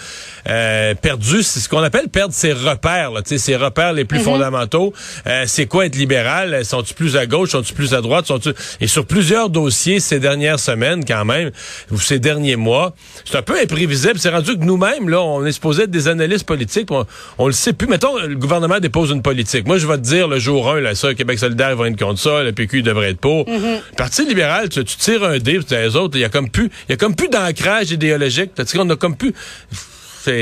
euh 0.48 0.94
perdu, 0.94 1.42
c'est 1.42 1.60
ce 1.60 1.68
qu'on 1.68 1.82
appelle 1.82 2.08
perdre 2.08 2.34
ses 2.34 2.52
repères, 2.52 3.10
là, 3.10 3.20
ses 3.24 3.56
repères 3.56 3.92
les 3.92 4.04
plus 4.04 4.18
mhm. 4.18 4.24
fondamentaux. 4.24 4.92
Euh, 5.26 5.44
c'est 5.46 5.66
quoi 5.66 5.86
être 5.86 5.96
libéral? 5.96 6.64
Sont-ils 6.64 6.94
plus 6.94 7.16
à 7.16 7.26
gauche? 7.26 7.50
Sont-ils 7.50 7.74
plus 7.74 7.94
à 7.94 8.00
droite? 8.00 8.26
Sont 8.26 8.40
Et 8.80 8.86
sur 8.86 9.06
plusieurs 9.06 9.50
dossiers 9.50 10.00
ces 10.00 10.18
dernières 10.18 10.58
semaines, 10.58 11.04
quand 11.04 11.24
même, 11.24 11.50
ou 11.90 11.98
ces 11.98 12.18
derniers 12.18 12.56
mois, 12.56 12.94
c'est 13.24 13.36
un 13.36 13.42
peu 13.42 13.58
imprévisible. 13.60 14.18
C'est 14.18 14.30
rendu 14.30 14.58
que 14.58 14.64
nous-mêmes, 14.64 15.08
là, 15.08 15.20
on 15.22 15.44
est 15.44 15.52
supposé 15.52 15.84
être 15.84 15.90
des 15.90 16.08
analystes 16.08 16.46
politiques. 16.46 16.90
On, 16.90 17.06
on, 17.38 17.46
le 17.46 17.52
sait 17.52 17.72
plus. 17.72 17.86
Mettons, 17.86 18.16
le 18.18 18.34
gouvernement 18.34 18.80
dépose 18.80 19.10
une 19.10 19.22
politique. 19.22 19.66
Moi, 19.66 19.78
je 19.78 19.86
vais 19.86 19.96
te 19.96 20.02
dire 20.02 20.28
le 20.28 20.38
jour 20.38 20.70
1, 20.70 20.80
là, 20.80 20.94
ça, 20.94 21.14
Québec 21.14 21.38
solidaire 21.38 21.76
va 21.76 21.88
être 21.88 21.98
contre 21.98 22.20
ça, 22.20 22.42
le 22.42 22.52
PQ 22.52 22.82
devrait 22.82 23.10
être 23.10 23.20
pour. 23.20 23.48
Mhm. 23.48 23.80
Parti 23.96 24.26
libéral 24.26 24.47
tu, 24.70 24.84
tires 24.84 25.24
un 25.24 25.38
dé, 25.38 25.60
les 25.70 25.96
autres, 25.96 26.16
il 26.16 26.20
y 26.20 26.24
a 26.24 26.28
comme 26.28 26.50
plus, 26.50 26.70
y 26.88 26.92
a 26.92 26.96
comme 26.96 27.14
plus 27.14 27.28
d'ancrage 27.28 27.90
idéologique. 27.90 28.52
On 28.76 28.90
a 28.90 28.96
comme 28.96 29.16
plus 29.16 29.34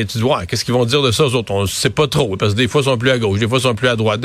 tu 0.07 0.19
dis, 0.19 0.25
ouais, 0.25 0.47
qu'est-ce 0.47 0.65
qu'ils 0.65 0.75
vont 0.75 0.85
dire 0.85 1.03
de 1.03 1.11
ça 1.11 1.25
aux 1.25 1.35
autres? 1.35 1.53
On 1.53 1.67
sait 1.67 1.91
pas 1.91 2.07
trop, 2.09 2.37
parce 2.37 2.53
que 2.53 2.59
des 2.59 2.69
fois, 2.69 2.81
ils 2.81 2.85
sont 2.85 2.99
plus 2.99 3.11
à 3.11 3.19
gauche, 3.19 3.39
des 3.39 3.49
fois, 3.49 3.59
ils 3.59 3.63
sont 3.63 3.75
plus 3.75 3.89
à 3.89 3.97
droite. 3.97 4.21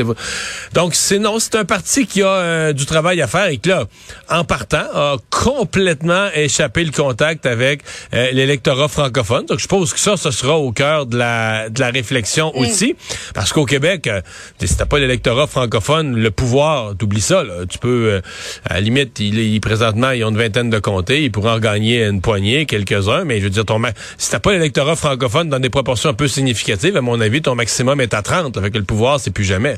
Donc, 0.73 0.95
c'est 0.95 1.19
non, 1.19 1.39
c'est 1.39 1.55
un 1.55 1.65
parti 1.65 2.07
qui 2.07 2.21
a 2.21 2.27
euh, 2.27 2.73
du 2.73 2.85
travail 2.85 3.21
à 3.21 3.27
faire 3.27 3.47
et 3.47 3.57
qui, 3.57 3.69
là, 3.69 3.85
en 4.29 4.43
partant, 4.43 4.85
a 4.93 5.17
complètement 5.29 6.27
échappé 6.33 6.83
le 6.83 6.91
contact 6.91 7.45
avec 7.45 7.81
euh, 8.13 8.31
l'électorat 8.31 8.87
francophone. 8.87 9.45
Donc, 9.45 9.59
je 9.59 9.63
suppose 9.63 9.93
que 9.93 9.99
ça, 9.99 10.17
ce 10.17 10.31
sera 10.31 10.57
au 10.57 10.71
cœur 10.71 11.05
de 11.05 11.17
la, 11.17 11.69
de 11.69 11.79
la 11.79 11.89
réflexion 11.89 12.55
aussi. 12.57 12.95
Parce 13.33 13.53
qu'au 13.53 13.65
Québec, 13.65 14.07
euh, 14.07 14.21
si 14.63 14.75
t'as 14.75 14.85
pas 14.85 14.99
l'électorat 14.99 15.47
francophone, 15.47 16.15
le 16.15 16.31
pouvoir, 16.31 16.95
t'oublies 16.97 17.21
ça, 17.21 17.43
là. 17.43 17.65
Tu 17.69 17.77
peux, 17.77 18.21
à 18.65 18.75
la 18.75 18.81
limite, 18.81 19.19
il, 19.19 19.59
présentement, 19.61 20.11
ils 20.11 20.23
ont 20.23 20.29
une 20.29 20.37
vingtaine 20.37 20.69
de 20.69 20.79
comtés, 20.79 21.23
ils 21.23 21.31
pourraient 21.31 21.51
en 21.51 21.59
gagner 21.59 22.03
une 22.03 22.21
poignée, 22.21 22.65
quelques-uns, 22.65 23.23
mais 23.25 23.39
je 23.39 23.43
veux 23.43 23.49
dire, 23.49 23.65
ton, 23.65 23.81
si 24.17 24.29
t'as 24.31 24.39
pas 24.39 24.53
l'électorat 24.53 24.95
francophone 24.95 25.49
dans 25.51 25.59
des 25.59 25.69
proportions 25.69 26.09
un 26.09 26.13
peu 26.13 26.27
significatives, 26.27 26.97
à 26.97 27.01
mon 27.01 27.21
avis, 27.21 27.41
ton 27.41 27.53
maximum 27.53 28.01
est 28.01 28.13
à 28.13 28.23
30. 28.23 28.57
Avec 28.57 28.75
le 28.75 28.83
pouvoir, 28.83 29.19
c'est 29.19 29.31
plus 29.31 29.43
jamais. 29.43 29.77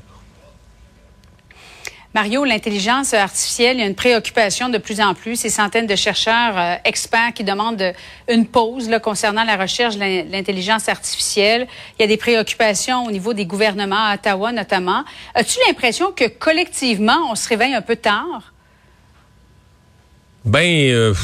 Mario, 2.14 2.46
l'intelligence 2.46 3.16
artificielle, 3.16 3.78
il 3.78 3.80
y 3.80 3.84
a 3.84 3.88
une 3.88 3.96
préoccupation 3.96 4.70
de 4.70 4.78
plus 4.78 5.02
en 5.02 5.16
plus. 5.16 5.36
Ces 5.36 5.50
centaines 5.50 5.88
de 5.88 5.96
chercheurs 5.96 6.56
euh, 6.56 6.76
experts 6.86 7.34
qui 7.34 7.44
demandent 7.44 7.92
une 8.30 8.46
pause 8.46 8.88
là, 8.88 9.00
concernant 9.00 9.44
la 9.44 9.58
recherche 9.58 9.96
de 9.96 10.32
l'intelligence 10.32 10.88
artificielle. 10.90 11.68
Il 11.98 12.04
y 12.04 12.06
a 12.06 12.08
des 12.08 12.18
préoccupations 12.18 13.06
au 13.06 13.12
niveau 13.12 13.34
des 13.34 13.48
gouvernements 13.48 14.10
à 14.10 14.14
Ottawa 14.14 14.52
notamment. 14.52 15.04
As-tu 15.34 15.58
l'impression 15.68 16.12
que 16.12 16.26
collectivement, 16.28 17.18
on 17.32 17.36
se 17.36 17.50
réveille 17.50 17.74
un 17.74 17.82
peu 17.82 17.96
tard? 17.96 18.54
Ben, 20.46 20.92
euh, 20.92 21.16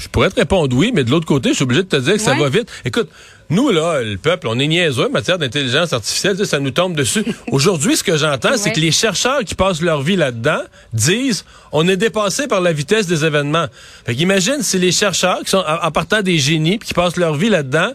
je 0.00 0.08
pourrais 0.08 0.30
te 0.30 0.36
répondre 0.36 0.76
oui, 0.76 0.90
mais 0.92 1.04
de 1.04 1.10
l'autre 1.10 1.26
côté, 1.26 1.50
je 1.50 1.54
suis 1.54 1.62
obligé 1.62 1.84
de 1.84 1.88
te 1.88 1.96
dire 1.96 2.14
que 2.14 2.18
ça 2.18 2.34
va 2.34 2.48
vite. 2.48 2.68
Écoute, 2.84 3.08
nous, 3.50 3.70
là, 3.70 4.02
le 4.02 4.16
peuple, 4.16 4.48
on 4.48 4.58
est 4.58 4.66
niaiseux 4.66 5.06
en 5.06 5.10
matière 5.10 5.38
d'intelligence 5.38 5.92
artificielle, 5.92 6.44
ça 6.46 6.60
nous 6.60 6.70
tombe 6.70 6.94
dessus. 6.94 7.24
Aujourd'hui, 7.52 7.96
ce 7.96 8.02
que 8.02 8.16
j'entends, 8.16 8.56
c'est 8.56 8.72
que 8.72 8.80
les 8.80 8.90
chercheurs 8.90 9.44
qui 9.44 9.54
passent 9.54 9.82
leur 9.82 10.02
vie 10.02 10.16
là-dedans 10.16 10.62
disent 10.92 11.44
on 11.72 11.86
est 11.88 11.96
dépassé 11.96 12.46
par 12.46 12.60
la 12.60 12.72
vitesse 12.72 13.06
des 13.06 13.24
événements. 13.24 13.66
Fait 14.06 14.14
qu'imagine 14.14 14.62
si 14.62 14.78
les 14.78 14.92
chercheurs 14.92 15.40
qui 15.40 15.50
sont 15.50 15.64
en 15.66 15.90
partant 15.90 16.22
des 16.22 16.38
génies 16.38 16.78
puis 16.78 16.88
qui 16.88 16.94
passent 16.94 17.16
leur 17.16 17.34
vie 17.34 17.50
là-dedans 17.50 17.92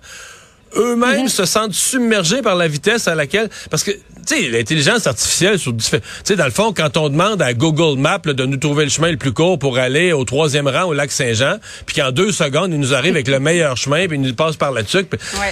eux-mêmes 0.75 1.27
se 1.27 1.45
sentent 1.45 1.73
submergés 1.73 2.41
par 2.41 2.55
la 2.55 2.67
vitesse 2.67 3.07
à 3.07 3.15
laquelle 3.15 3.49
parce 3.69 3.83
que 3.83 3.91
tu 3.91 4.35
sais 4.35 4.49
l'intelligence 4.49 5.07
artificielle 5.07 5.57
sur 5.57 5.75
tu 5.75 5.97
sais 6.23 6.35
dans 6.35 6.45
le 6.45 6.51
fond 6.51 6.73
quand 6.73 6.97
on 6.97 7.09
demande 7.09 7.41
à 7.41 7.53
Google 7.53 7.99
Maps 7.99 8.19
de 8.19 8.45
nous 8.45 8.57
trouver 8.57 8.83
le 8.83 8.89
chemin 8.89 9.11
le 9.11 9.17
plus 9.17 9.33
court 9.33 9.57
pour 9.57 9.77
aller 9.77 10.13
au 10.13 10.23
troisième 10.25 10.67
rang 10.67 10.85
au 10.85 10.93
lac 10.93 11.11
Saint-Jean 11.11 11.57
puis 11.85 11.95
qu'en 11.95 12.11
deux 12.11 12.31
secondes 12.31 12.71
il 12.71 12.79
nous 12.79 12.93
arrive 12.93 13.13
avec 13.13 13.27
le 13.27 13.39
meilleur 13.39 13.77
chemin 13.77 14.07
puis 14.07 14.17
il 14.17 14.21
nous 14.21 14.33
passe 14.33 14.55
par 14.55 14.71
là-dessus 14.71 15.05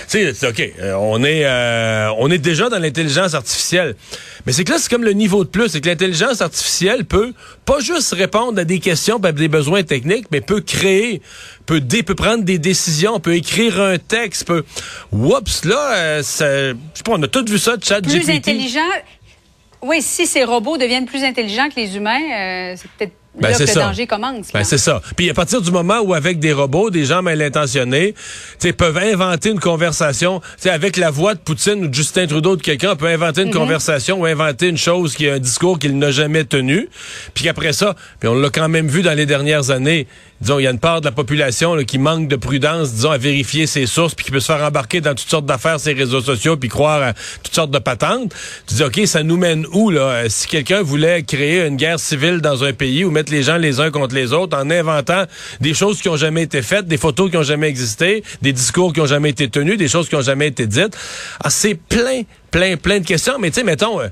tu 0.10 0.34
sais 0.34 0.48
ok 0.48 0.72
euh, 0.80 0.94
on 1.00 1.24
est 1.24 1.46
euh, 1.46 2.10
on 2.18 2.30
est 2.30 2.38
déjà 2.38 2.70
dans 2.70 2.80
l'intelligence 2.80 3.34
artificielle. 3.34 3.96
Mais 4.46 4.54
c'est 4.54 4.64
que 4.64 4.72
là 4.72 4.78
c'est 4.80 4.90
comme 4.90 5.04
le 5.04 5.14
niveau 5.14 5.44
de 5.44 5.50
plus 5.50 5.70
c'est 5.70 5.82
que 5.82 5.90
l'intelligence 5.90 6.42
artificielle 6.42 7.06
peut 7.06 7.34
pas 7.66 7.80
juste 7.80 8.14
répondre 8.14 8.60
à 8.60 8.64
des 8.64 8.80
questions 8.80 9.18
à 9.18 9.32
des 9.32 9.48
besoins 9.48 9.84
techniques 9.84 10.28
mais 10.32 10.42
peut 10.42 10.62
créer 10.62 11.22
peut 11.68 11.82
peut 11.82 12.16
prendre 12.16 12.44
des 12.44 12.58
décisions 12.58 13.20
peut 13.20 13.36
écrire 13.36 13.80
un 13.80 13.98
texte 14.00 14.46
peut 14.48 14.66
Oups, 15.12 15.66
là, 15.66 15.94
euh, 15.94 16.18
je 16.20 16.24
sais 16.24 17.04
pas, 17.04 17.12
on 17.12 17.22
a 17.22 17.28
tous 17.28 17.46
vu 17.46 17.60
ça 17.60 17.76
chat 17.82 18.02
Plus 18.02 18.30
intelligent. 18.30 18.80
Oui, 19.84 20.02
si 20.02 20.26
ces 20.26 20.44
robots 20.44 20.78
deviennent 20.78 21.06
plus 21.06 21.24
intelligents 21.24 21.70
que 21.70 21.80
les 21.80 21.96
humains, 21.96 22.20
euh, 22.20 22.76
c'est 22.76 22.90
peut-être 22.98 23.14
ben, 23.40 23.50
là 23.50 23.58
que 23.58 23.64
le 23.64 23.74
danger 23.74 24.08
commence. 24.08 24.52
Ben, 24.52 24.64
c'est 24.64 24.78
ça. 24.78 25.02
Puis 25.16 25.30
à 25.30 25.34
partir 25.34 25.62
du 25.62 25.72
moment 25.72 26.00
où 26.00 26.14
avec 26.14 26.40
des 26.40 26.54
robots, 26.54 26.90
des 26.90 27.06
gens 27.06 27.22
mal 27.22 27.42
intentionnés, 27.42 28.16
peuvent 28.78 28.98
inventer 28.98 29.52
une 29.52 29.60
conversation, 29.60 30.42
avec 30.66 30.98
la 30.98 31.12
voix 31.12 31.36
de 31.36 31.40
Poutine 31.40 31.86
ou 31.86 31.88
de 31.88 31.94
Justin 31.94 32.28
Trudeau 32.28 32.56
de 32.56 32.62
quelqu'un, 32.62 32.94
on 32.94 32.96
peut 32.96 33.08
inventer 33.08 33.44
une 33.44 33.50
mm-hmm. 33.50 33.54
conversation 33.54 34.22
ou 34.22 34.26
inventer 34.26 34.68
une 34.70 34.78
chose 34.78 35.16
qui 35.16 35.26
est 35.26 35.32
un 35.32 35.40
discours 35.40 35.78
qu'il 35.78 35.98
n'a 35.98 36.12
jamais 36.12 36.44
tenu. 36.44 36.90
Puis 37.34 37.48
après 37.48 37.74
ça, 37.74 37.96
puis 38.20 38.28
on 38.28 38.34
l'a 38.34 38.50
quand 38.50 38.70
même 38.70 38.88
vu 38.88 39.04
dans 39.04 39.14
les 39.14 39.26
dernières 39.26 39.70
années, 39.70 40.08
disons, 40.42 40.60
il 40.60 40.64
y 40.64 40.68
a 40.68 40.72
une 40.72 40.80
part 40.80 41.02
de 41.02 41.06
la 41.06 41.12
population 41.12 41.76
qui 41.84 41.98
manque 41.98 42.28
de 42.28 42.36
prudence, 42.36 42.94
disons, 42.94 43.12
à 43.12 43.18
vérifier 43.18 43.68
ses 43.68 43.86
sources, 43.86 44.14
puis 44.14 44.26
qui 44.26 44.32
peut 44.32 44.40
se 44.40 44.46
faire 44.46 44.64
embarquer 44.64 45.02
dans 45.02 45.16
toutes 45.16 45.30
sortes 45.30 45.46
d'affaires, 45.46 45.80
ses 45.80 45.94
réseaux 45.94 46.22
sociaux, 46.22 46.58
puis 46.58 46.70
croire 46.70 47.02
à 47.02 47.14
toutes 47.44 47.54
sortes 47.54 47.72
de 47.72 47.80
patentes. 47.80 48.34
Tu 48.68 48.76
dis, 48.76 48.84
OK, 48.84 49.02
ça 49.06 49.24
nous 49.24 49.38
mène 49.38 49.66
où, 49.72 49.90
là? 49.90 50.02
Euh, 50.02 50.26
si 50.30 50.48
quelqu'un 50.48 50.82
voulait 50.82 51.24
créer 51.24 51.66
une 51.66 51.76
guerre 51.76 52.00
civile 52.00 52.40
dans 52.42 52.64
un 52.64 52.74
pays 52.74 53.04
ou 53.04 53.12
mettre 53.12 53.32
les 53.32 53.44
gens 53.44 53.58
les 53.58 53.80
uns 53.80 53.92
contre 53.92 54.16
les 54.16 54.34
autres 54.34 54.58
en 54.58 54.70
inventant 54.70 55.24
des 55.62 55.74
choses 55.74 56.02
qui 56.02 56.10
ont 56.10 56.18
jamais 56.18 56.44
été 56.44 56.62
faites, 56.62 56.88
des 56.88 56.98
photos 56.98 57.32
qui 57.32 57.38
ont 57.38 57.44
jamais 57.44 57.68
existé, 57.68 58.24
des 58.42 58.54
discours 58.54 58.94
qui 58.94 59.02
ont 59.02 59.06
jamais 59.06 59.30
été 59.30 59.50
tenus, 59.50 59.78
des 59.78 59.88
choses 59.88 60.10
qui 60.10 60.16
ont 60.16 60.22
jamais 60.22 60.48
été 60.48 60.68
dites. 60.68 60.96
Ah, 61.44 61.50
c'est 61.50 61.76
plein, 61.76 62.24
plein, 62.52 62.78
plein 62.78 63.00
de 63.00 63.06
questions. 63.06 63.38
Mais 63.40 63.50
tu 63.50 63.56
sais, 63.56 63.64
mettons... 63.64 64.00
Euh, 64.02 64.08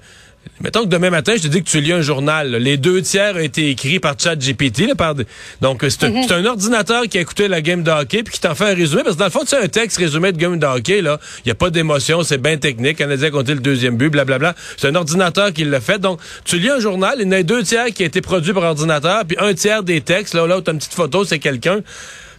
Mettons 0.61 0.83
que 0.83 0.87
demain 0.87 1.09
matin, 1.09 1.33
je 1.35 1.43
te 1.43 1.47
dis 1.47 1.61
que 1.61 1.69
tu 1.69 1.81
lis 1.81 1.91
un 1.91 2.01
journal. 2.01 2.55
Les 2.55 2.77
deux 2.77 3.01
tiers 3.01 3.35
ont 3.35 3.39
été 3.39 3.69
écrits 3.69 3.99
par 3.99 4.15
ChatGPT. 4.17 4.95
Par... 4.95 5.13
Donc, 5.59 5.83
mhm. 5.83 5.89
c'est 5.89 6.31
un, 6.31 6.45
ordinateur 6.45 7.03
qui 7.09 7.17
a 7.17 7.21
écouté 7.21 7.49
la 7.49 7.61
game 7.61 7.83
de 7.83 7.91
hockey 7.91 8.23
puis 8.23 8.33
qui 8.33 8.39
t'en 8.39 8.55
fait 8.55 8.71
un 8.71 8.73
résumé. 8.73 9.03
Parce 9.03 9.15
que 9.15 9.19
dans 9.19 9.25
le 9.25 9.31
fond, 9.31 9.41
tu 9.41 9.47
sais, 9.47 9.57
un 9.57 9.67
texte 9.67 9.97
résumé 9.97 10.31
de 10.31 10.37
game 10.37 10.57
de 10.57 10.65
hockey, 10.65 11.01
là, 11.01 11.19
il 11.39 11.47
n'y 11.47 11.51
a 11.51 11.55
pas 11.55 11.69
d'émotion, 11.69 12.23
c'est 12.23 12.37
bien 12.37 12.55
technique. 12.55 13.03
On 13.05 13.09
a 13.09 13.17
dit 13.17 13.29
compter 13.31 13.53
le 13.53 13.59
deuxième 13.59 13.97
but, 13.97 14.09
blablabla. 14.09 14.55
C'est 14.77 14.87
un 14.87 14.95
ordinateur 14.95 15.51
qui 15.51 15.65
l'a 15.65 15.81
fait. 15.81 15.99
Donc, 15.99 16.21
tu 16.45 16.57
lis 16.57 16.69
un 16.69 16.79
journal, 16.79 17.15
il 17.19 17.25
y 17.25 17.27
en 17.27 17.31
a 17.33 17.43
deux 17.43 17.63
tiers 17.63 17.87
qui 17.87 18.03
a 18.03 18.05
été 18.05 18.21
produit 18.21 18.53
par 18.53 18.63
ordinateur, 18.63 19.25
puis 19.25 19.37
un 19.39 19.53
tiers 19.53 19.83
des 19.83 19.99
textes, 19.99 20.33
là, 20.33 20.47
là 20.47 20.57
où 20.57 20.61
tu 20.61 20.69
as 20.69 20.73
une 20.73 20.79
petite 20.79 20.93
photo, 20.93 21.25
c'est 21.25 21.39
quelqu'un. 21.39 21.81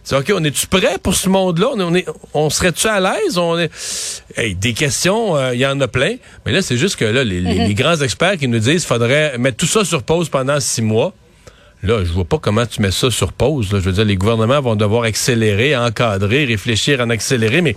C'est 0.07 0.15
OK, 0.15 0.31
on 0.33 0.41
est-tu 0.45 0.67
prêt 0.67 0.99
pour 1.03 1.15
ce 1.15 1.27
monde-là? 1.27 1.67
On, 1.75 1.93
est, 1.93 2.07
on 2.33 2.49
serait-tu 2.49 2.87
à 2.87 3.01
l'aise? 3.01 3.37
On 3.37 3.59
est... 3.59 3.69
Hey, 4.37 4.55
des 4.55 4.71
questions, 4.71 5.35
euh, 5.35 5.53
il 5.53 5.59
y 5.59 5.65
en 5.65 5.81
a 5.81 5.89
plein. 5.89 6.15
Mais 6.45 6.53
là, 6.53 6.61
c'est 6.61 6.77
juste 6.77 6.95
que 6.95 7.03
là, 7.03 7.25
les, 7.25 7.41
les, 7.41 7.73
grands 7.73 7.97
experts 7.97 8.37
qui 8.37 8.47
nous 8.47 8.59
disent 8.59 8.85
qu'il 8.85 8.87
faudrait 8.87 9.37
mettre 9.37 9.57
tout 9.57 9.65
ça 9.65 9.83
sur 9.83 10.03
pause 10.03 10.29
pendant 10.29 10.61
six 10.61 10.81
mois. 10.81 11.13
Là, 11.83 12.03
je 12.03 12.11
vois 12.11 12.25
pas 12.25 12.39
comment 12.39 12.65
tu 12.65 12.81
mets 12.81 12.91
ça 12.91 13.11
sur 13.11 13.33
pause. 13.33 13.67
Je 13.71 13.77
veux 13.77 13.91
dire, 13.91 14.05
les 14.05 14.15
gouvernements 14.15 14.61
vont 14.61 14.75
devoir 14.75 15.03
accélérer, 15.03 15.75
encadrer, 15.75 16.45
réfléchir 16.45 17.01
en 17.01 17.09
accélérer, 17.11 17.61
mais 17.61 17.75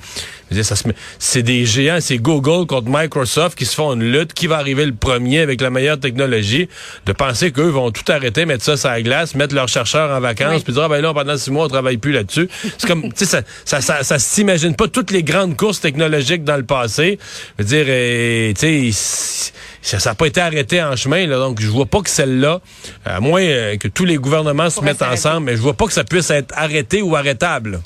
ça 0.63 0.75
se 0.75 0.85
c'est 1.19 1.43
des 1.43 1.67
géants, 1.67 1.99
c'est 2.01 2.17
Google 2.19 2.67
contre 2.67 2.89
Microsoft 2.89 3.57
qui 3.57 3.67
se 3.67 3.75
font 3.75 3.93
une 3.93 4.11
lutte. 4.11 4.33
Qui 4.33 4.47
va 4.47 4.57
arriver 4.57 4.87
le 4.87 4.95
premier 4.95 5.41
avec 5.41 5.61
la 5.61 5.71
meilleure 5.71 6.01
technologie? 6.01 6.69
De 7.07 7.13
penser 7.13 7.53
qu'eux 7.53 7.69
vont 7.69 7.91
tout 7.91 8.11
arrêter, 8.11 8.47
mettre 8.47 8.65
ça 8.65 8.77
sur 8.77 8.89
la 8.89 9.03
glace, 9.03 9.35
mettre 9.35 9.55
leurs 9.55 9.69
chercheurs 9.69 10.11
en 10.11 10.21
vacances, 10.21 10.63
puis 10.63 10.73
dire, 10.73 10.83
ah, 10.85 10.89
ben 10.89 11.01
là, 11.01 11.13
pendant 11.13 11.37
six 11.37 11.51
mois, 11.51 11.67
on 11.67 11.69
travaille 11.69 11.99
plus 11.99 12.13
là-dessus. 12.13 12.49
C'est 12.79 12.89
comme, 12.89 13.13
tu 13.13 13.25
sais, 13.25 13.27
ça, 13.27 13.43
ça, 13.65 13.81
ça, 13.81 14.03
ça 14.03 14.19
s'imagine 14.19 14.75
pas 14.75 14.89
toutes 14.89 15.11
les 15.11 15.23
grandes 15.23 15.57
courses 15.57 15.81
technologiques 15.81 16.43
dans 16.43 16.57
le 16.57 16.65
passé. 16.65 17.19
Je 17.59 17.63
veux 17.63 17.69
dire, 17.69 17.85
euh, 17.89 18.53
tu 18.59 18.93
sais, 18.93 19.53
ça 19.83 20.11
n'a 20.11 20.15
pas 20.15 20.27
été 20.27 20.41
arrêté 20.41 20.83
en 20.83 20.95
chemin, 20.97 21.27
là, 21.27 21.37
donc 21.37 21.61
je 21.61 21.69
vois 21.69 21.87
pas 21.87 22.03
que 22.03 22.11
celle-là, 22.11 22.61
à 23.05 23.21
moins 23.21 23.43
euh, 23.43 23.77
que 23.77 23.89
tous 23.89 24.05
les 24.05 24.17
gouvernements 24.17 24.71
se 24.71 24.81
mettent 24.81 25.03
ensemble, 25.03 25.47
mais 25.47 25.57
je 25.57 25.63
vois 25.63 25.75
pas 25.75 25.87
que 25.87 25.93
ça 25.93 26.05
puisse 26.05 26.31
être 26.31 26.53
arrêté 26.57 27.03
ou 27.03 27.17
arrêtable. 27.17 27.81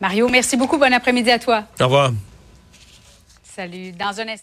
Mario, 0.00 0.28
merci 0.28 0.56
beaucoup. 0.56 0.78
Bon 0.78 0.92
après-midi 0.92 1.30
à 1.30 1.38
toi. 1.38 1.64
Au 1.80 1.84
revoir. 1.84 2.12
Salut. 3.54 3.92
Dans 3.92 4.18
un 4.18 4.28
instant. 4.28 4.40